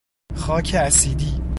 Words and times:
خاک 0.35 0.75
اسیدی 0.79 1.41